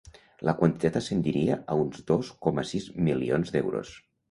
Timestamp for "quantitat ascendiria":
0.61-1.59